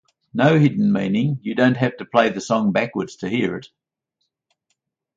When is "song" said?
2.41-2.71